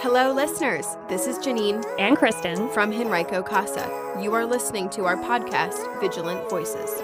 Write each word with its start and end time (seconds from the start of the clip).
Hello, 0.00 0.32
listeners. 0.32 0.86
This 1.08 1.26
is 1.26 1.38
Janine 1.38 1.84
and 1.98 2.16
Kristen 2.16 2.68
from 2.68 2.92
Henrico 2.92 3.42
Casa. 3.42 4.14
You 4.22 4.32
are 4.32 4.46
listening 4.46 4.88
to 4.90 5.06
our 5.06 5.16
podcast, 5.16 6.00
Vigilant 6.00 6.48
Voices. 6.48 7.02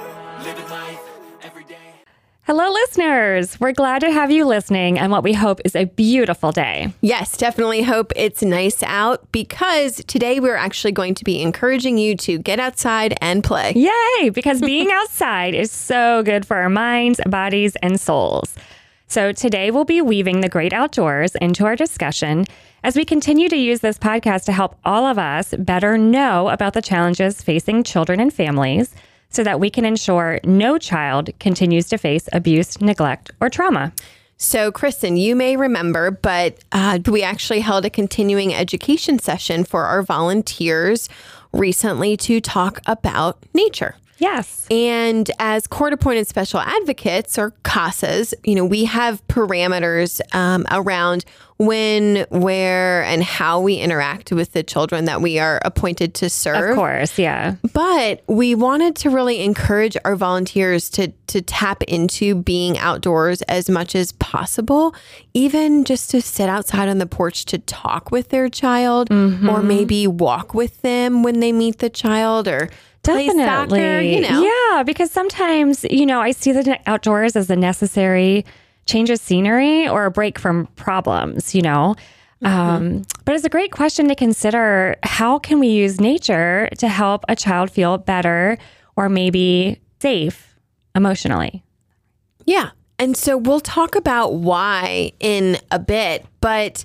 Hello, 2.43 2.71
listeners. 2.71 3.59
We're 3.59 3.73
glad 3.73 3.99
to 4.03 4.13
have 4.13 4.31
you 4.31 4.45
listening 4.45 4.97
and 4.97 5.11
what 5.11 5.25
we 5.25 5.33
hope 5.33 5.61
is 5.65 5.75
a 5.75 5.87
beautiful 5.87 6.53
day. 6.53 6.95
Yes, 7.01 7.37
definitely 7.37 7.83
hope 7.83 8.13
it's 8.15 8.43
nice 8.45 8.81
out 8.85 9.27
because 9.33 9.97
today 10.05 10.39
we're 10.39 10.55
actually 10.55 10.93
going 10.93 11.17
to 11.17 11.25
be 11.25 11.43
encouraging 11.43 11.99
you 11.99 12.17
to 12.19 12.39
get 12.39 12.61
outside 12.61 13.19
and 13.21 13.43
play. 13.43 13.73
Yay! 13.75 14.29
Because 14.29 14.61
being 14.61 14.93
outside 14.93 15.55
is 15.55 15.73
so 15.73 16.23
good 16.23 16.47
for 16.47 16.59
our 16.59 16.71
minds, 16.71 17.21
bodies, 17.27 17.75
and 17.83 18.01
souls. 18.01 18.55
So 19.07 19.33
today 19.33 19.71
we'll 19.71 19.85
be 19.85 20.01
weaving 20.01 20.41
the 20.41 20.49
great 20.49 20.73
outdoors 20.73 21.35
into 21.37 21.65
our 21.67 21.77
discussion 21.77 22.47
as 22.83 22.97
we 22.97 23.05
continue 23.05 23.49
to 23.49 23.57
use 23.57 23.81
this 23.81 23.99
podcast 23.99 24.45
to 24.45 24.53
help 24.53 24.77
all 24.85 25.05
of 25.05 25.19
us 25.19 25.55
better 25.59 25.97
know 25.97 26.49
about 26.49 26.73
the 26.73 26.83
challenges 26.83 27.43
facing 27.43 27.85
children 27.85 28.19
and 28.19 28.33
families 28.33 28.95
so 29.29 29.45
that 29.45 29.61
we 29.61 29.71
can 29.71 29.85
ensure 29.85 30.41
no 30.45 30.79
child 30.79 31.31
continues 31.39 31.89
to 31.89 31.99
face 31.99 32.29
abuse, 32.33 32.81
neglect, 32.81 33.31
or 33.41 33.51
trauma. 33.51 33.93
So, 34.37 34.73
Kristen, 34.73 35.17
you 35.17 35.37
may 35.37 35.57
remember, 35.57 36.11
but 36.11 36.59
uh, 36.73 36.99
we 37.07 37.23
actually 37.23 37.61
held 37.61 37.85
a 37.85 37.91
continuing 37.91 38.55
education 38.55 39.19
session 39.19 39.65
for 39.65 39.85
our 39.85 40.03
volunteers 40.03 41.09
recently 41.53 42.17
to 42.19 42.41
talk 42.41 42.81
about 42.87 43.39
nature. 43.55 43.95
Yes. 44.19 44.67
And 44.71 45.31
as 45.39 45.67
court 45.67 45.93
appointed 45.93 46.27
special 46.27 46.61
advocates 46.61 47.39
or 47.39 47.51
CASAs, 47.65 48.35
you 48.45 48.55
know, 48.55 48.65
we 48.65 48.85
have 48.85 49.27
parameters 49.29 50.21
um, 50.35 50.67
around 50.71 51.25
when, 51.57 52.27
where, 52.31 53.05
and 53.05 53.23
how 53.23 53.61
we 53.61 53.77
interact 53.77 54.33
with 54.33 54.53
the 54.53 54.65
children 54.65 55.05
that 55.05 55.21
we 55.21 55.39
are 55.39 55.61
appointed 55.65 56.13
to 56.15 56.29
serve. 56.29 56.71
Of 56.71 56.77
course, 56.77 57.19
yeah. 57.19 57.57
But 57.73 58.23
we 58.27 58.57
wanted 58.57 58.97
to 58.97 59.11
really 59.11 59.43
encourage 59.43 59.97
our 60.05 60.17
volunteers 60.17 60.91
to 60.91 61.13
to 61.29 61.41
tap 61.41 61.83
into 61.85 62.35
being 62.35 62.79
outdoors 62.79 63.43
as 63.43 63.71
much 63.71 63.95
as 63.95 64.13
possible, 64.13 64.95
even 65.33 65.85
just 65.85 66.11
to 66.11 66.21
sit 66.21 66.49
outside 66.49 66.89
on 66.89 66.99
the 66.99 67.07
porch 67.07 67.45
to 67.47 67.59
talk 67.59 68.11
with 68.11 68.29
their 68.29 68.49
child 68.49 69.09
mm-hmm. 69.09 69.49
or 69.49 69.63
maybe 69.63 70.07
walk 70.07 70.55
with 70.55 70.83
them 70.83 71.23
when 71.23 71.41
they 71.41 71.51
meet 71.51 71.79
the 71.79 71.91
child 71.91 72.47
or 72.47 72.69
Definitely. 73.05 73.79
Soccer, 73.79 74.01
you 74.01 74.21
know. 74.21 74.43
Yeah, 74.43 74.83
because 74.83 75.11
sometimes, 75.11 75.85
you 75.91 76.07
know, 76.07 76.21
I 76.21 76.33
see 76.33 76.53
the 76.53 76.79
outdoors 76.87 77.37
as 77.37 77.51
a 77.51 77.57
necessary 77.57 78.45
change 78.87 79.11
of 79.11 79.19
scenery 79.19 79.89
or 79.89 80.07
a 80.07 80.11
break 80.11 80.39
from 80.39 80.67
problems, 80.77 81.55
you 81.55 81.63
know. 81.63 81.95
Mm-hmm. 82.43 82.47
Um, 82.47 83.03
but 83.25 83.35
it's 83.35 83.45
a 83.45 83.51
great 83.51 83.73
question 83.73 84.09
to 84.09 84.15
consider 84.15 84.97
how 85.03 85.39
can 85.39 85.61
we 85.61 85.69
use 85.69 86.01
nature 86.01 86.69
to 86.79 86.89
help 86.89 87.25
a 87.29 87.37
child 87.37 87.71
feel 87.71 87.99
better 87.99 88.59
or 88.97 89.09
maybe 89.09 89.81
safe 90.01 90.57
emotionally? 90.95 91.63
Yeah. 92.45 92.71
And 92.99 93.17
so 93.17 93.37
we'll 93.37 93.61
talk 93.61 93.97
about 93.97 94.35
why 94.35 95.13
in 95.21 95.59
a 95.71 95.79
bit, 95.79 96.27
but 96.41 96.85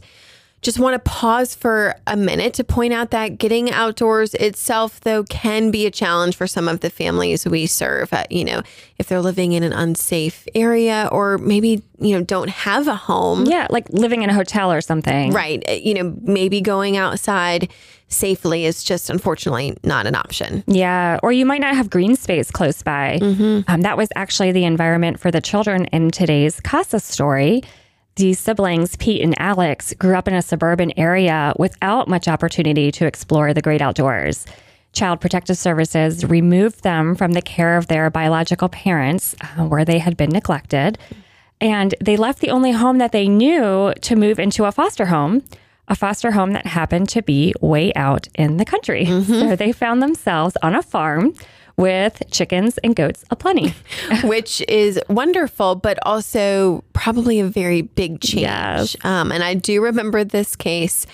just 0.62 0.80
want 0.80 0.94
to 0.94 1.10
pause 1.10 1.56
for 1.56 1.96
a 2.06 2.18
minute 2.18 2.54
to 2.56 2.64
point 2.64 2.92
out 2.92 3.12
that 3.12 3.38
getting 3.38 3.72
outdoors 3.72 4.34
itself, 4.36 5.00
though, 5.02 5.24
can 5.24 5.72
be 5.72 5.86
a 5.86 5.92
challenge 5.92 6.36
for 6.36 6.48
some 6.48 6.68
of 6.68 6.82
the 6.82 6.90
families 6.90 7.46
we 7.46 7.66
serve. 7.66 8.12
Uh, 8.12 8.26
you 8.30 8.44
know, 8.44 8.62
if 8.98 9.08
they're 9.08 9.22
living 9.22 9.54
in 9.54 9.64
an 9.64 9.72
unsafe 9.72 10.48
area 10.54 11.08
or 11.12 11.38
maybe, 11.38 11.82
you 12.00 12.18
know, 12.18 12.24
don't 12.24 12.50
have 12.50 12.88
a 12.88 12.96
home. 12.96 13.46
Yeah, 13.46 13.68
like 13.70 13.88
living 13.90 14.22
in 14.22 14.30
a 14.30 14.34
hotel 14.34 14.72
or 14.72 14.82
something. 14.82 15.32
Right. 15.32 15.64
Uh, 15.68 15.74
you 15.74 15.94
know, 15.94 16.16
maybe 16.22 16.60
going 16.60 16.98
outside 16.98 17.72
safely 18.10 18.66
is 18.66 18.84
just 18.84 19.10
unfortunately 19.10 19.78
not 19.84 20.08
an 20.08 20.16
option. 20.16 20.64
Yeah. 20.68 21.20
Or 21.24 21.32
you 21.32 21.46
might 21.46 21.62
not 21.62 21.76
have 21.76 21.90
green 21.90 22.16
space 22.16 22.52
close 22.52 22.82
by. 22.82 23.20
Mm-hmm. 23.22 23.72
Um, 23.72 23.82
that 23.82 23.98
was 23.98 24.10
actually 24.16 24.52
the 24.52 24.66
environment 24.66 25.20
for 25.20 25.32
the 25.32 25.42
children 25.42 25.86
in 25.86 26.12
today's 26.12 26.60
CASA 26.62 27.00
story. 27.00 27.62
These 28.20 28.40
siblings, 28.40 28.98
Pete 28.98 29.22
and 29.22 29.34
Alex, 29.40 29.94
grew 29.94 30.18
up 30.18 30.28
in 30.28 30.34
a 30.34 30.42
suburban 30.42 30.92
area 31.00 31.54
without 31.58 32.10
much 32.10 32.28
opportunity 32.28 32.92
to 32.92 33.06
explore 33.06 33.54
the 33.54 33.62
great 33.62 33.82
outdoors. 33.82 34.46
Child 34.92 35.22
Protective 35.22 35.58
Services 35.58 36.26
removed 36.26 36.84
them 36.84 37.16
from 37.16 37.32
the 37.32 37.42
care 37.42 37.78
of 37.78 37.88
their 37.88 38.10
biological 38.10 38.68
parents, 38.68 39.38
uh, 39.40 39.64
where 39.64 39.86
they 39.86 40.00
had 40.00 40.18
been 40.18 40.32
neglected. 40.32 40.98
And 41.62 41.96
they 42.04 42.18
left 42.18 42.42
the 42.42 42.50
only 42.50 42.74
home 42.74 42.98
that 42.98 43.14
they 43.14 43.30
knew 43.30 43.94
to 44.02 44.16
move 44.18 44.38
into 44.38 44.66
a 44.66 44.74
foster 44.74 45.06
home, 45.06 45.42
a 45.88 45.96
foster 45.96 46.32
home 46.32 46.52
that 46.52 46.66
happened 46.66 47.08
to 47.10 47.22
be 47.22 47.54
way 47.62 47.94
out 47.94 48.28
in 48.36 48.58
the 48.58 48.66
country. 48.66 49.06
Mm-hmm. 49.06 49.32
So 49.32 49.56
they 49.56 49.72
found 49.72 50.04
themselves 50.04 50.58
on 50.62 50.76
a 50.76 50.84
farm 50.84 51.36
with 51.80 52.22
chickens 52.30 52.78
and 52.80 52.94
goats 52.94 53.24
aplenty, 53.32 53.74
which 54.26 54.62
is 54.68 55.00
wonderful, 55.08 55.76
but 55.76 55.98
also 56.06 56.84
probably 56.92 57.40
a 57.40 57.46
very 57.46 57.82
big 57.82 58.20
change. 58.20 58.42
Yes. 58.42 58.98
Um, 59.06 59.32
and 59.32 59.42
I 59.42 59.54
do 59.54 59.82
remember 59.82 60.26
this 60.26 60.58
case. 60.58 61.08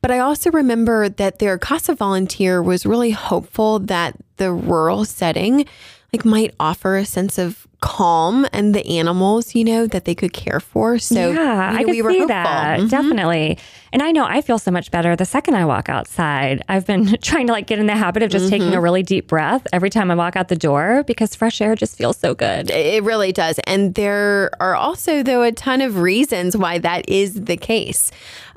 But 0.00 0.10
I 0.10 0.18
also 0.18 0.50
remember 0.50 1.08
that 1.08 1.38
their 1.38 1.58
CASA 1.58 1.94
volunteer 1.94 2.60
was 2.60 2.86
really 2.86 3.12
hopeful 3.12 3.78
that 3.80 4.16
the 4.36 4.52
rural 4.52 5.04
setting 5.04 5.64
like 6.12 6.24
might 6.24 6.54
offer 6.58 6.96
a 6.96 7.04
sense 7.04 7.38
of 7.38 7.66
calm 7.80 8.46
and 8.52 8.74
the 8.74 8.84
animals, 8.98 9.54
you 9.54 9.62
know, 9.62 9.86
that 9.86 10.04
they 10.04 10.14
could 10.14 10.32
care 10.32 10.58
for. 10.58 10.98
So 10.98 11.14
yeah, 11.14 11.26
you 11.28 11.34
know, 11.34 11.78
I 11.80 11.84
could 11.84 11.90
we 11.90 12.02
were 12.02 12.10
see 12.10 12.18
hopeful. 12.18 12.28
that 12.34 12.78
mm-hmm. 12.80 12.88
definitely. 12.88 13.58
And 13.92 14.02
I 14.02 14.10
know 14.10 14.24
I 14.24 14.40
feel 14.40 14.58
so 14.58 14.70
much 14.70 14.90
better 14.90 15.14
the 15.14 15.24
second 15.24 15.54
I 15.54 15.64
walk 15.64 15.88
outside. 15.88 16.62
I've 16.68 16.86
been 16.86 17.16
trying 17.22 17.46
to 17.46 17.52
like 17.52 17.66
get 17.66 17.78
in 17.78 17.86
the 17.86 17.94
habit 17.94 18.22
of 18.22 18.30
just 18.30 18.46
mm-hmm. 18.46 18.50
taking 18.50 18.74
a 18.74 18.80
really 18.80 19.02
deep 19.02 19.28
breath 19.28 19.66
every 19.72 19.90
time 19.90 20.10
I 20.10 20.14
walk 20.14 20.34
out 20.34 20.48
the 20.48 20.56
door 20.56 21.04
because 21.06 21.34
fresh 21.34 21.60
air 21.60 21.74
just 21.74 21.96
feels 21.96 22.16
so 22.16 22.34
good. 22.34 22.70
It 22.70 23.04
really 23.04 23.32
does. 23.32 23.60
And 23.64 23.94
there 23.94 24.50
are 24.60 24.74
also 24.74 25.22
though 25.22 25.42
a 25.42 25.52
ton 25.52 25.80
of 25.80 25.98
reasons 25.98 26.56
why 26.56 26.78
that 26.78 27.08
is 27.08 27.44
the 27.44 27.56
case. 27.56 28.10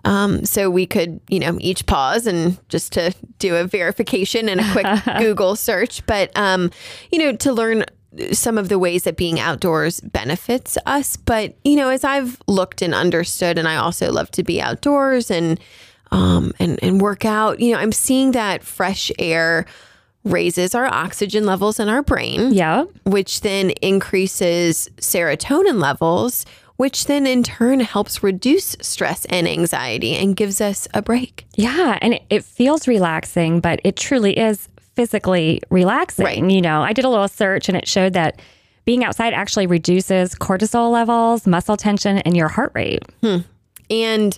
Um, 0.03 0.45
so 0.45 0.69
we 0.69 0.85
could, 0.85 1.19
you 1.29 1.39
know, 1.39 1.57
each 1.59 1.85
pause 1.85 2.25
and 2.25 2.57
just 2.69 2.93
to 2.93 3.13
do 3.39 3.55
a 3.55 3.65
verification 3.65 4.49
and 4.49 4.59
a 4.59 4.71
quick 4.71 4.87
Google 5.19 5.55
search, 5.55 6.05
but 6.05 6.35
um, 6.35 6.71
you 7.11 7.19
know, 7.19 7.35
to 7.37 7.53
learn 7.53 7.85
some 8.31 8.57
of 8.57 8.69
the 8.69 8.77
ways 8.77 9.03
that 9.03 9.15
being 9.15 9.39
outdoors 9.39 10.01
benefits 10.01 10.77
us. 10.85 11.15
But, 11.15 11.55
you 11.63 11.75
know, 11.75 11.89
as 11.89 12.03
I've 12.03 12.41
looked 12.47 12.81
and 12.81 12.93
understood, 12.93 13.57
and 13.57 13.67
I 13.67 13.77
also 13.77 14.11
love 14.11 14.31
to 14.31 14.43
be 14.43 14.61
outdoors 14.61 15.31
and, 15.31 15.59
um, 16.11 16.53
and, 16.59 16.77
and 16.83 16.99
work 16.99 17.23
out, 17.23 17.59
you 17.59 17.71
know, 17.71 17.79
I'm 17.79 17.93
seeing 17.93 18.31
that 18.33 18.63
fresh 18.63 19.11
air 19.17 19.65
raises 20.23 20.75
our 20.75 20.85
oxygen 20.85 21.45
levels 21.45 21.79
in 21.79 21.89
our 21.89 22.03
brain. 22.03 22.53
Yeah. 22.53 22.85
Which 23.05 23.41
then 23.41 23.71
increases 23.81 24.89
serotonin 24.97 25.81
levels, 25.81 26.45
which 26.81 27.05
then 27.05 27.27
in 27.27 27.43
turn 27.43 27.79
helps 27.79 28.23
reduce 28.23 28.75
stress 28.81 29.25
and 29.25 29.47
anxiety 29.47 30.15
and 30.15 30.35
gives 30.35 30.59
us 30.59 30.87
a 30.95 31.01
break. 31.03 31.45
Yeah. 31.53 31.99
And 32.01 32.15
it, 32.15 32.23
it 32.31 32.43
feels 32.43 32.87
relaxing, 32.87 33.59
but 33.59 33.79
it 33.83 33.95
truly 33.95 34.35
is 34.35 34.67
physically 34.95 35.61
relaxing. 35.69 36.25
Right. 36.25 36.43
You 36.43 36.59
know, 36.59 36.81
I 36.81 36.93
did 36.93 37.05
a 37.05 37.09
little 37.09 37.27
search 37.27 37.69
and 37.69 37.77
it 37.77 37.87
showed 37.87 38.13
that 38.13 38.41
being 38.83 39.03
outside 39.03 39.31
actually 39.31 39.67
reduces 39.67 40.33
cortisol 40.33 40.91
levels, 40.91 41.45
muscle 41.45 41.77
tension, 41.77 42.17
and 42.17 42.35
your 42.35 42.47
heart 42.47 42.71
rate. 42.73 43.03
Hmm. 43.21 43.41
And 43.91 44.35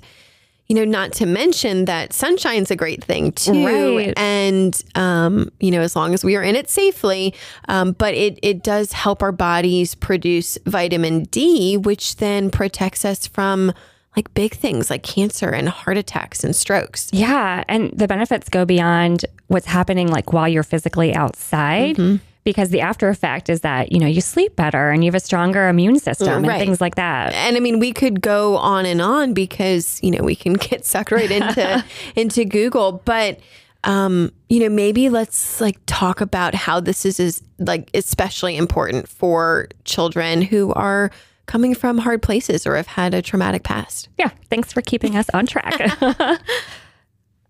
you 0.68 0.76
know, 0.76 0.86
not 0.86 1.12
to 1.14 1.26
mention 1.26 1.86
that 1.86 2.14
sunshine's 2.14 2.72
a 2.72 2.76
great 2.76 3.04
thing 3.04 3.32
too. 3.34 3.66
Right. 3.98 4.14
And, 4.18 4.82
um, 4.96 5.52
you 5.60 5.72
know, 5.72 5.82
as 5.82 5.96
long 5.96 6.14
as 6.14 6.24
we 6.24 6.36
are 6.36 6.44
in 6.44 6.56
it 6.56 6.70
safely, 6.70 7.34
um, 7.68 7.92
but 7.92 8.14
it, 8.14 8.40
it 8.42 8.64
does 8.64 8.94
help 8.94 9.22
our 9.22 9.34
bodies 9.34 9.94
produce 9.94 10.58
vitamin 10.66 11.24
D, 11.24 11.78
which 11.78 12.16
then 12.16 12.50
protects 12.50 13.04
us 13.04 13.28
from 13.28 13.74
like 14.16 14.34
big 14.34 14.54
things 14.54 14.90
like 14.90 15.04
cancer 15.04 15.50
and 15.50 15.68
heart 15.68 15.98
attacks 15.98 16.44
and 16.44 16.56
strokes. 16.56 17.10
Yeah. 17.12 17.64
And 17.68 17.92
the 17.92 18.08
benefits 18.08 18.48
go 18.48 18.64
beyond 18.64 19.26
what's 19.48 19.66
happening 19.66 20.08
like 20.08 20.32
while 20.32 20.48
you're 20.48 20.64
physically 20.64 21.14
outside. 21.14 21.98
Mm-hmm. 21.98 22.24
Because 22.44 22.70
the 22.70 22.82
after 22.82 23.08
effect 23.08 23.50
is 23.50 23.62
that, 23.62 23.92
you 23.92 24.00
know, 24.00 24.08
you 24.08 24.20
sleep 24.20 24.56
better 24.56 24.90
and 24.90 25.04
you 25.04 25.08
have 25.08 25.16
a 25.16 25.20
stronger 25.20 25.70
immune 25.70 25.98
system 26.00 26.44
right. 26.44 26.56
and 26.56 26.66
things 26.66 26.82
like 26.82 26.96
that. 26.96 27.34
And 27.34 27.56
I 27.56 27.62
mean, 27.62 27.80
we 27.80 27.94
could 27.94 28.22
go 28.22 28.58
on 28.58 28.86
and 28.86 29.02
on 29.02 29.34
because, 29.34 30.00
you 30.04 30.12
know, 30.12 30.24
we 30.24 30.36
can 30.36 30.54
get 30.70 30.86
sucked 30.86 31.12
right 31.12 31.32
into 31.32 31.86
into 32.16 32.44
Google. 32.44 33.02
But 33.06 33.40
um, 33.86 34.32
you 34.50 34.60
know, 34.60 34.70
maybe 34.70 35.10
let's 35.10 35.60
like 35.60 35.78
talk 35.86 36.22
about 36.22 36.54
how 36.54 36.80
this 36.80 37.06
is, 37.06 37.20
is 37.20 37.42
like 37.60 37.90
especially 37.94 38.56
important 38.56 39.10
for 39.10 39.68
children 39.84 40.42
who 40.42 40.74
are 40.74 41.12
coming 41.46 41.76
from 41.76 41.98
hard 41.98 42.22
places 42.22 42.66
or 42.66 42.76
have 42.76 42.88
had 42.88 43.14
a 43.14 43.22
traumatic 43.22 43.64
past. 43.64 44.10
Yeah. 44.18 44.30
Thanks 44.50 44.72
for 44.72 44.82
keeping 44.82 45.18
us 45.18 45.30
on 45.34 45.46
track. 45.46 46.02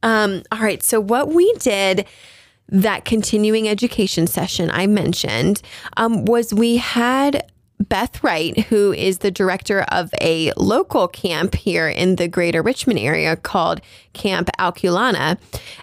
um, 0.04 0.42
all 0.52 0.60
right. 0.60 0.82
So, 0.82 1.00
what 1.00 1.30
we 1.30 1.52
did 1.60 2.06
that 2.74 3.06
continuing 3.06 3.70
education 3.70 4.28
session 4.28 4.70
I 4.72 4.88
mentioned 4.88 5.62
um, 5.96 6.26
was 6.26 6.54
we 6.54 6.78
had 6.78 7.46
Beth 7.80 8.24
Wright, 8.24 8.58
who 8.66 8.94
is 8.94 9.20
the 9.20 9.32
director 9.32 9.82
of 9.90 10.14
a 10.22 10.52
local 10.58 11.08
camp 11.08 11.56
here 11.56 11.88
in 11.88 12.16
the 12.16 12.28
greater 12.28 12.62
Richmond 12.62 13.00
area 13.00 13.36
called 13.36 13.82
Camp 14.14 14.50
Alkulana. 14.60 15.38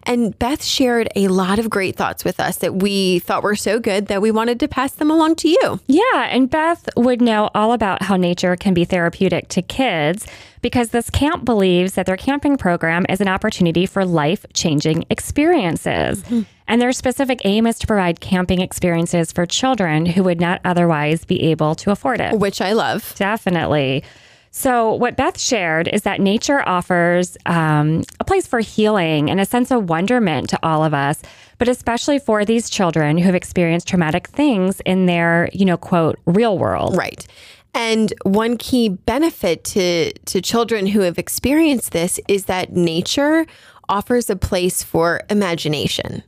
And 0.05 0.39
Beth 0.39 0.65
shared 0.65 1.09
a 1.15 1.29
lot 1.29 1.59
of 1.59 1.69
great 1.69 1.97
thoughts 1.97 2.25
with 2.25 2.41
us 2.41 2.59
that 2.59 2.77
we 2.77 3.19
thought 3.21 3.43
were 3.43 3.57
so 3.57 3.79
good 3.79 4.07
that 4.07 4.23
we 4.23 4.31
wanted 4.31 4.61
to 4.61 4.69
pass 4.69 4.93
them 4.93 5.11
along 5.11 5.37
to 5.37 5.49
you. 5.49 5.81
Yeah, 5.87 6.29
and 6.31 6.49
Beth 6.49 6.89
would 6.97 7.21
know 7.21 7.51
all 7.55 7.73
about 7.73 8.03
how 8.03 8.17
nature 8.17 8.57
can 8.57 8.75
be 8.75 8.85
therapeutic 8.85 9.49
to 9.49 9.63
kids 9.63 10.27
because 10.63 10.91
this 10.91 11.11
camp 11.11 11.45
believes 11.45 11.95
that 11.95 12.07
their 12.07 12.17
camping 12.17 12.57
program 12.57 13.07
is 13.09 13.21
an 13.21 13.29
opportunity 13.29 13.87
for 13.87 14.05
life 14.05 14.45
changing 14.53 15.05
experiences. 15.11 16.23
Mm-hmm. 16.23 16.43
And 16.71 16.81
their 16.81 16.93
specific 16.93 17.41
aim 17.45 17.67
is 17.67 17.81
to 17.81 17.87
provide 17.89 18.21
camping 18.21 18.61
experiences 18.61 19.33
for 19.33 19.45
children 19.45 20.07
who 20.07 20.23
would 20.23 20.41
not 20.41 20.61
otherwise 20.65 21.25
be 21.25 21.43
able 21.51 21.75
to 21.75 21.91
afford 21.91 22.21
it. 22.21 22.39
Which 22.39 22.61
I 22.61 22.75
love. 22.75 23.13
Definitely. 23.17 24.05
So, 24.53 24.95
what 24.95 25.17
Beth 25.17 25.39
shared 25.39 25.89
is 25.89 26.03
that 26.03 26.21
nature 26.21 26.63
offers 26.69 27.37
um, 27.45 28.05
a 28.21 28.25
place 28.25 28.47
for 28.47 28.61
healing 28.61 29.31
and 29.31 29.41
a 29.41 29.45
sense 29.45 29.73
of 29.73 29.89
wonderment 29.89 30.49
to 30.51 30.61
all 30.63 30.85
of 30.85 30.95
us, 30.95 31.23
but 31.59 31.67
especially 31.67 32.21
for 32.21 32.45
these 32.45 32.71
children 32.71 33.19
who 33.19 33.25
have 33.25 33.35
experienced 33.35 33.89
traumatic 33.89 34.29
things 34.29 34.81
in 34.87 35.07
their, 35.07 35.51
you 35.53 35.65
know, 35.65 35.77
quote, 35.77 36.21
real 36.25 36.57
world. 36.57 36.97
Right. 36.97 37.27
And 37.75 38.13
one 38.23 38.57
key 38.57 38.91
benefit 38.91 39.65
to, 39.65 40.13
to 40.13 40.41
children 40.41 40.87
who 40.87 41.01
have 41.01 41.19
experienced 41.19 41.91
this 41.91 42.21
is 42.29 42.45
that 42.45 42.73
nature 42.73 43.45
offers 43.89 44.31
a 44.31 44.37
place 44.37 44.85
for 44.85 45.23
imagination. 45.29 46.23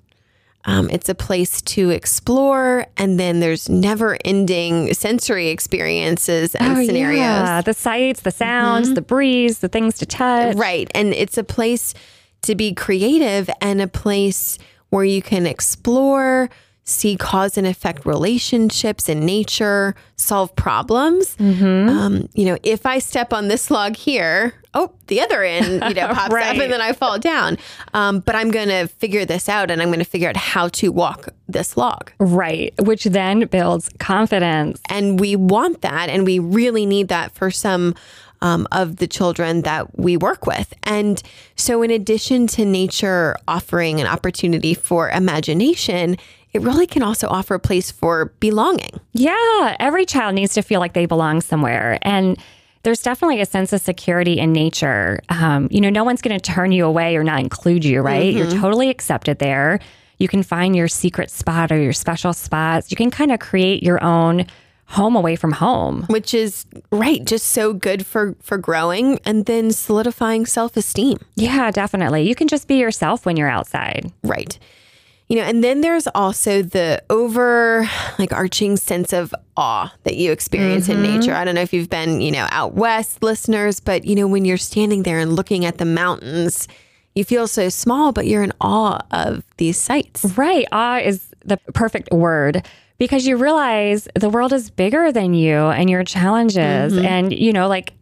Um, 0.64 0.88
it's 0.91 1.09
a 1.09 1.14
place 1.14 1.61
to 1.62 1.91
explore, 1.91 2.87
and 2.97 3.19
then 3.19 3.41
there's 3.41 3.69
never 3.69 4.17
ending 4.25 4.94
sensory 4.94 5.49
experiences 5.49 6.55
and 6.55 6.79
oh, 6.79 6.87
scenarios. 6.87 7.19
Yeah. 7.19 7.62
The 7.62 7.75
sights, 7.75 8.20
the 8.20 8.31
sounds, 8.31 8.88
mm-hmm. 8.88 8.94
the 8.94 9.03
breeze, 9.03 9.59
the 9.59 9.69
things 9.69 9.99
to 9.99 10.06
touch. 10.06 10.56
Right. 10.56 10.88
And 10.94 11.14
it's 11.14 11.37
a 11.37 11.44
place 11.44 11.94
to 12.43 12.55
be 12.55 12.75
creative 12.75 13.50
and 13.61 13.81
a 13.81 13.88
place 13.88 14.59
where 14.91 15.05
you 15.05 15.23
can 15.23 15.47
explore, 15.47 16.49
see 16.84 17.17
cause 17.17 17.56
and 17.56 17.67
effect 17.67 18.05
relationships 18.05 19.08
in 19.08 19.25
nature, 19.25 19.94
solve 20.17 20.55
problems. 20.56 21.37
Mm-hmm. 21.37 21.88
Um, 21.88 22.29
you 22.34 22.44
know, 22.44 22.58
if 22.62 22.87
I 22.87 22.99
step 22.99 23.32
on 23.32 23.49
this 23.49 23.70
log 23.70 23.96
here, 23.96 24.55
oh, 24.75 24.90
the 25.06 25.20
other 25.20 25.43
end, 25.44 25.84
you 25.88 25.94
know, 25.94 26.08
pops 26.14 26.32
right. 26.32 26.56
up 26.56 26.62
and 26.62 26.73
then 26.73 26.81
I 26.81 26.93
fall 26.93 27.19
down. 27.19 27.56
Um, 27.94 28.20
but 28.20 28.34
I'm 28.34 28.50
going 28.50 28.69
to 28.69 28.88
figure 28.88 29.25
this 29.25 29.49
out 29.49 29.70
and 29.70 29.81
I'm 29.81 29.88
going 29.88 30.00
to 30.00 30.05
figure 30.05 30.29
out 30.29 30.37
how 30.37 30.69
to 30.69 30.90
walk 30.90 31.29
this 31.49 31.76
log. 31.76 32.11
Right. 32.19 32.75
Which 32.82 33.05
then 33.05 33.46
builds 33.46 33.88
confidence. 33.99 34.81
And 34.88 35.20
we 35.20 35.37
want 35.37 35.82
that. 35.82 36.08
And 36.08 36.26
we 36.26 36.40
really 36.40 36.87
need 36.87 37.08
that 37.08 37.32
for 37.32 37.50
some 37.50 37.94
um, 38.40 38.67
of 38.73 38.96
the 38.96 39.06
children 39.06 39.62
that 39.62 39.96
we 39.99 40.17
work 40.17 40.46
with. 40.46 40.75
And 40.82 41.23
so, 41.55 41.81
in 41.82 41.93
addition 41.93 42.49
to 42.49 42.64
nature 42.64 43.37
offering 43.46 44.00
an 44.00 44.08
opportunity 44.08 44.75
for 44.75 45.08
imagination, 45.11 46.17
it 46.52 46.60
really 46.60 46.87
can 46.87 47.02
also 47.02 47.28
offer 47.28 47.54
a 47.54 47.60
place 47.60 47.90
for 47.90 48.26
belonging. 48.40 49.00
Yeah, 49.12 49.76
every 49.81 50.04
child 50.04 50.34
needs 50.34 50.54
to 50.54 50.62
feel 50.62 50.81
like 50.81 50.93
they 50.93 51.06
belong 51.06 51.40
somewhere. 51.40 51.99
And 52.02 52.38
there's 52.82 53.00
definitely 53.00 53.40
a 53.40 53.46
sense 53.46 53.72
of 53.72 53.81
security 53.81 54.38
in 54.38 54.52
nature. 54.52 55.20
Um, 55.28 55.69
you 55.70 55.81
know, 55.81 55.90
no 55.90 56.04
one's 56.04 56.20
going 56.20 56.38
to 56.38 56.52
turn 56.52 56.72
you 56.72 56.84
away 56.84 57.16
or 57.16 57.25
not 57.25 57.40
include 57.40 57.84
you, 57.84 58.00
right? 58.00 58.34
Mm-hmm. 58.34 58.38
You're 58.38 58.60
totally 58.60 58.90
accepted 58.90 59.38
there. 59.38 59.78
You 60.19 60.28
can 60.28 60.43
find 60.43 60.76
your 60.76 60.88
secret 60.88 61.31
spot 61.31 61.72
or 61.72 61.81
your 61.81 61.93
special 61.93 62.32
spots. 62.32 62.90
You 62.90 62.96
can 62.96 63.10
kind 63.10 63.32
of 63.32 63.40
create 63.40 63.82
your 63.82 64.02
own 64.02 64.46
home 64.87 65.16
away 65.16 65.37
from 65.37 65.52
home 65.52 66.04
which 66.10 66.34
is 66.34 66.66
right 66.90 67.25
just 67.25 67.46
so 67.46 67.72
good 67.72 68.04
for 68.04 68.37
for 68.40 68.58
growing 68.58 69.19
and 69.25 69.46
then 69.46 69.70
solidifying 69.70 70.44
self-esteem 70.44 71.19
yeah 71.34 71.70
definitely 71.70 72.28
you 72.28 72.34
can 72.34 72.46
just 72.46 72.69
be 72.69 72.75
yourself 72.75 73.25
when 73.25 73.34
you're 73.38 73.49
outside 73.49 74.12
right 74.22 74.58
you 75.29 75.37
know, 75.37 75.43
and 75.43 75.65
then 75.65 75.81
there's 75.81 76.07
also 76.09 76.63
the 76.63 77.03
over 77.09 77.89
like 78.19 78.33
arching 78.33 78.77
sense 78.77 79.13
of 79.13 79.35
awe 79.57 79.93
that 80.05 80.17
you 80.17 80.33
experience 80.33 80.89
mm-hmm. 80.89 81.05
in 81.05 81.21
nature. 81.21 81.35
I 81.35 81.45
don't 81.45 81.55
know 81.55 81.63
if 81.63 81.73
you've 81.73 81.91
been, 81.91 82.21
you 82.21 82.31
know, 82.31 82.47
out 82.51 82.75
west 82.75 83.23
listeners, 83.23 83.81
but 83.81 84.05
you 84.05 84.15
know, 84.15 84.27
when 84.27 84.45
you're 84.45 84.59
standing 84.59 85.05
there 85.05 85.19
and 85.19 85.35
looking 85.35 85.65
at 85.65 85.79
the 85.79 85.85
mountains, 85.85 86.69
you 87.15 87.25
feel 87.25 87.47
so 87.47 87.69
small, 87.69 88.13
but 88.13 88.27
you're 88.27 88.43
in 88.43 88.53
awe 88.61 89.01
of 89.11 89.43
these 89.57 89.79
sights. 89.79 90.37
Right. 90.37 90.67
Awe 90.73 90.99
is 90.99 91.27
the 91.45 91.57
perfect 91.75 92.13
word 92.13 92.67
because 92.99 93.27
you 93.27 93.37
realize 93.37 94.09
the 94.15 94.31
world 94.31 94.53
is 94.53 94.71
bigger 94.71 95.13
than 95.13 95.35
you 95.35 95.55
and 95.55 95.91
your 95.91 96.05
challenges. 96.05 96.93
Mm-hmm. 96.93 97.05
And, 97.05 97.33
you 97.33 97.53
know, 97.53 97.69
like 97.69 97.93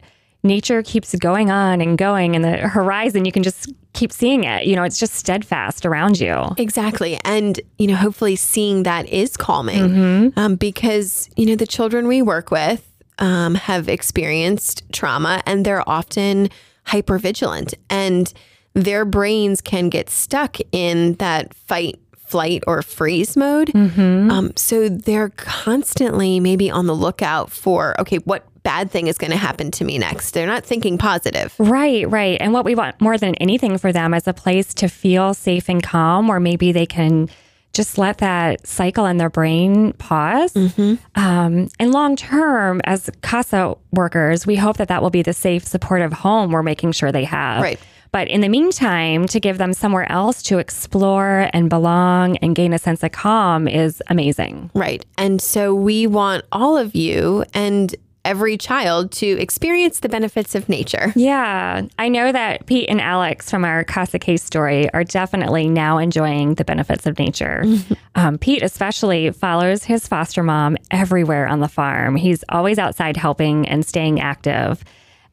nature 0.43 0.83
keeps 0.83 1.15
going 1.17 1.51
on 1.51 1.81
and 1.81 1.99
going 1.99 2.35
and 2.35 2.45
the 2.45 2.57
horizon 2.57 3.25
you 3.25 3.33
can 3.33 3.43
just 3.43 3.73
keep 3.93 4.13
seeing 4.13 4.45
it 4.45 4.65
you 4.65 4.75
know 4.75 4.83
it's 4.83 4.99
just 4.99 5.15
steadfast 5.15 5.85
around 5.85 6.19
you 6.21 6.35
exactly 6.57 7.19
and 7.25 7.61
you 7.79 7.87
know 7.87 7.97
hopefully 7.97 8.37
seeing 8.37 8.85
that 8.85 9.07
is 9.09 9.37
calming 9.37 9.89
mm-hmm. 9.89 10.39
um, 10.39 10.57
because 10.57 11.29
you 11.37 11.45
know 11.45 11.57
the 11.57 11.67
children 11.67 12.07
we 12.07 12.23
work 12.23 12.51
with 12.51 12.87
um, 13.19 13.55
have 13.55 13.89
experienced 13.89 14.83
trauma 14.93 15.43
and 15.45 15.67
they're 15.67 15.87
often 15.89 16.49
hyper 16.85 17.19
vigilant 17.19 17.75
and 17.91 18.33
their 18.75 19.05
brains 19.05 19.61
can 19.61 19.89
get 19.89 20.09
stuck 20.09 20.57
in 20.73 21.15
that 21.15 21.53
fight 21.55 21.99
flight 22.31 22.63
or 22.69 22.81
freeze 22.81 23.37
mode. 23.37 23.69
Mm-hmm. 23.69 24.31
Um, 24.31 24.53
so 24.55 24.89
they're 24.89 25.31
constantly 25.31 26.39
maybe 26.39 26.71
on 26.71 26.87
the 26.87 26.95
lookout 26.95 27.51
for, 27.51 28.01
okay, 28.01 28.19
what 28.19 28.47
bad 28.63 28.91
thing 28.91 29.07
is 29.07 29.19
going 29.19 29.31
to 29.31 29.37
happen 29.37 29.71
to 29.73 29.85
me 29.85 29.99
next. 29.99 30.33
They're 30.33 30.47
not 30.47 30.65
thinking 30.65 30.99
positive. 30.99 31.55
Right, 31.59 32.09
right. 32.09 32.39
And 32.41 32.53
what 32.53 32.65
we 32.65 32.75
want 32.75 33.01
more 33.01 33.19
than 33.19 33.35
anything 33.37 33.79
for 33.79 33.93
them 33.93 34.15
is 34.15 34.27
a 34.27 34.33
place 34.33 34.75
to 34.75 34.89
feel 34.89 35.35
safe 35.35 35.69
and 35.69 35.83
calm 35.83 36.29
where 36.29 36.41
maybe 36.41 36.73
they 36.73 36.87
can 36.87 37.29
just 37.73 37.99
let 37.99 38.19
that 38.19 38.67
cycle 38.67 39.07
in 39.07 39.17
their 39.19 39.31
brain 39.31 39.93
pause. 39.95 40.53
Mm-hmm. 40.55 40.95
Um, 41.21 41.69
and 41.79 41.93
long 41.93 42.17
term, 42.17 42.81
as 42.85 43.09
CASA 43.23 43.77
workers, 43.93 44.47
we 44.47 44.57
hope 44.57 44.77
that 44.79 44.89
that 44.89 45.03
will 45.03 45.11
be 45.11 45.23
the 45.23 45.33
safe, 45.33 45.65
supportive 45.65 46.13
home 46.13 46.51
we're 46.51 46.63
making 46.63 46.93
sure 46.93 47.13
they 47.13 47.25
have. 47.25 47.63
Right. 47.63 47.79
But 48.13 48.27
in 48.27 48.41
the 48.41 48.49
meantime, 48.49 49.27
to 49.29 49.39
give 49.39 49.59
them 49.59 49.73
somewhere 49.73 50.11
else 50.11 50.43
to 50.45 50.59
explore 50.59 51.49
and 51.53 51.71
belong 51.71 52.37
and 52.39 52.57
gain 52.57 52.73
a 52.73 52.79
sense 52.79 53.05
of 53.05 53.13
calm 53.13 53.69
is 53.69 54.03
amazing. 54.09 54.71
Right. 54.75 55.05
And 55.17 55.41
so 55.41 55.75
we 55.75 56.09
want 56.09 56.45
all 56.51 56.77
of 56.77 56.97
you 56.97 57.45
and 57.55 57.95
every 58.25 58.57
child 58.57 59.13
to 59.13 59.27
experience 59.27 60.01
the 60.01 60.09
benefits 60.09 60.55
of 60.55 60.69
nature. 60.69 61.13
Yeah. 61.17 61.83
I 61.99 62.09
know 62.09 62.33
that 62.33 62.67
Pete 62.67 62.89
and 62.89 63.01
Alex 63.01 63.51
from 63.51 63.65
our 63.65 63.85
Casa 63.85 64.19
Case 64.19 64.43
story 64.43 64.93
are 64.93 65.05
definitely 65.05 65.69
now 65.69 65.99
enjoying 65.99 66.55
the 66.55 66.65
benefits 66.65 67.07
of 67.07 67.19
nature. 67.19 67.65
um, 68.15 68.39
Pete, 68.39 68.63
especially, 68.63 69.31
follows 69.31 69.85
his 69.85 70.07
foster 70.07 70.43
mom 70.43 70.77
everywhere 70.91 71.47
on 71.47 71.61
the 71.61 71.69
farm. 71.69 72.17
He's 72.17 72.45
always 72.49 72.79
outside 72.79 73.17
helping 73.17 73.67
and 73.69 73.87
staying 73.87 74.21
active. 74.21 74.85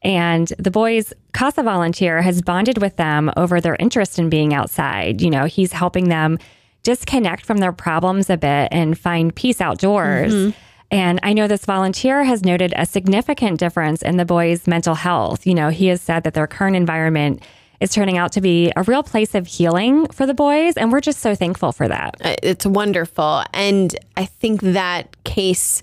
And 0.02 0.52
the 0.58 0.70
boys' 0.70 1.12
Casa 1.32 1.62
volunteer 1.62 2.22
has 2.22 2.40
bonded 2.40 2.78
with 2.78 2.96
them 2.96 3.30
over 3.36 3.60
their 3.60 3.76
interest 3.78 4.18
in 4.18 4.30
being 4.30 4.54
outside. 4.54 5.20
You 5.20 5.30
know, 5.30 5.44
he's 5.44 5.72
helping 5.72 6.08
them 6.08 6.38
disconnect 6.84 7.44
from 7.44 7.58
their 7.58 7.72
problems 7.72 8.30
a 8.30 8.36
bit 8.36 8.68
and 8.70 8.98
find 8.98 9.34
peace 9.34 9.60
outdoors. 9.60 10.32
Mm-hmm. 10.32 10.58
And 10.90 11.20
I 11.22 11.32
know 11.34 11.46
this 11.46 11.64
volunteer 11.64 12.24
has 12.24 12.44
noted 12.44 12.72
a 12.76 12.86
significant 12.86 13.60
difference 13.60 14.00
in 14.02 14.16
the 14.16 14.24
boys' 14.24 14.66
mental 14.66 14.94
health. 14.94 15.46
You 15.46 15.54
know, 15.54 15.68
he 15.68 15.88
has 15.88 16.00
said 16.00 16.24
that 16.24 16.34
their 16.34 16.46
current 16.46 16.76
environment 16.76 17.42
is 17.80 17.92
turning 17.92 18.16
out 18.16 18.32
to 18.32 18.40
be 18.40 18.72
a 18.74 18.82
real 18.84 19.02
place 19.02 19.34
of 19.34 19.46
healing 19.46 20.06
for 20.08 20.26
the 20.26 20.34
boys. 20.34 20.74
And 20.76 20.90
we're 20.90 21.00
just 21.00 21.20
so 21.20 21.34
thankful 21.34 21.72
for 21.72 21.88
that. 21.88 22.16
Uh, 22.24 22.34
it's 22.42 22.66
wonderful. 22.66 23.44
And 23.52 23.94
I 24.16 24.24
think 24.24 24.62
that 24.62 25.22
case 25.24 25.82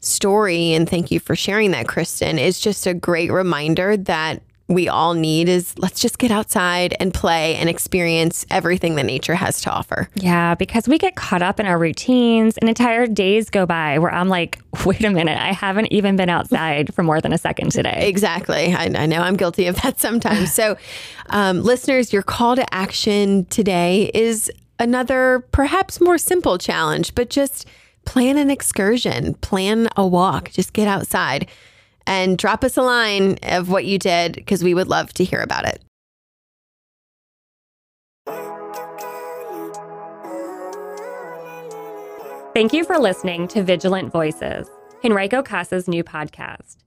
story, 0.00 0.72
and 0.72 0.88
thank 0.88 1.10
you 1.10 1.20
for 1.20 1.36
sharing 1.36 1.70
that, 1.72 1.86
Kristen, 1.86 2.38
is 2.38 2.58
just 2.58 2.86
a 2.86 2.94
great 2.94 3.30
reminder 3.30 3.96
that 3.96 4.42
we 4.68 4.86
all 4.86 5.14
need 5.14 5.48
is 5.48 5.76
let's 5.78 5.98
just 5.98 6.18
get 6.18 6.30
outside 6.30 6.94
and 7.00 7.12
play 7.12 7.56
and 7.56 7.70
experience 7.70 8.44
everything 8.50 8.96
that 8.96 9.06
nature 9.06 9.34
has 9.34 9.62
to 9.62 9.70
offer. 9.70 10.10
Yeah, 10.14 10.54
because 10.54 10.86
we 10.86 10.98
get 10.98 11.16
caught 11.16 11.40
up 11.40 11.58
in 11.58 11.64
our 11.64 11.78
routines 11.78 12.58
and 12.58 12.68
entire 12.68 13.06
days 13.06 13.48
go 13.48 13.64
by 13.64 13.98
where 13.98 14.12
I'm 14.12 14.28
like, 14.28 14.58
wait 14.84 15.02
a 15.04 15.10
minute, 15.10 15.38
I 15.38 15.52
haven't 15.52 15.86
even 15.86 16.16
been 16.16 16.28
outside 16.28 16.92
for 16.92 17.02
more 17.02 17.18
than 17.20 17.32
a 17.32 17.38
second 17.38 17.72
today. 17.72 18.08
Exactly. 18.08 18.74
I, 18.74 18.90
I 18.94 19.06
know 19.06 19.22
I'm 19.22 19.36
guilty 19.36 19.66
of 19.66 19.80
that 19.82 19.98
sometimes. 20.00 20.52
so, 20.52 20.76
um, 21.30 21.62
listeners, 21.62 22.12
your 22.12 22.22
call 22.22 22.54
to 22.56 22.74
action 22.74 23.46
today 23.46 24.10
is 24.12 24.52
another 24.78 25.46
perhaps 25.50 25.98
more 25.98 26.18
simple 26.18 26.58
challenge, 26.58 27.14
but 27.14 27.30
just 27.30 27.66
plan 28.04 28.36
an 28.36 28.50
excursion, 28.50 29.32
plan 29.34 29.88
a 29.96 30.06
walk, 30.06 30.50
just 30.50 30.74
get 30.74 30.86
outside 30.88 31.48
and 32.08 32.38
drop 32.38 32.64
us 32.64 32.76
a 32.78 32.82
line 32.82 33.36
of 33.42 33.68
what 33.68 33.84
you 33.84 33.98
did 33.98 34.32
because 34.32 34.64
we 34.64 34.72
would 34.72 34.88
love 34.88 35.12
to 35.12 35.24
hear 35.24 35.40
about 35.40 35.66
it. 35.66 35.82
Thank 42.54 42.72
you 42.72 42.82
for 42.84 42.98
listening 42.98 43.46
to 43.48 43.62
Vigilant 43.62 44.10
Voices. 44.10 44.68
Henrico 45.04 45.42
Casa's 45.42 45.86
new 45.86 46.02
podcast. 46.02 46.78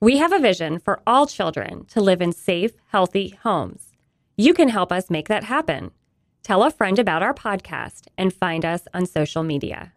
We 0.00 0.16
have 0.18 0.32
a 0.32 0.38
vision 0.38 0.78
for 0.78 1.02
all 1.06 1.26
children 1.26 1.84
to 1.86 2.00
live 2.00 2.22
in 2.22 2.32
safe, 2.32 2.70
healthy 2.86 3.38
homes. 3.42 3.92
You 4.36 4.54
can 4.54 4.68
help 4.68 4.92
us 4.92 5.10
make 5.10 5.28
that 5.28 5.44
happen. 5.44 5.90
Tell 6.44 6.62
a 6.62 6.70
friend 6.70 6.98
about 6.98 7.22
our 7.22 7.34
podcast 7.34 8.06
and 8.16 8.32
find 8.32 8.64
us 8.64 8.84
on 8.94 9.06
social 9.06 9.42
media. 9.42 9.92